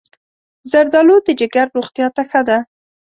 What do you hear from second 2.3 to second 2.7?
ده.